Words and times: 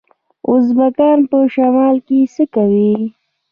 ازبکان 0.53 1.19
په 1.29 1.37
شمال 1.53 1.95
کې 2.07 2.17
څه 2.33 2.43
کوي؟ 2.55 2.95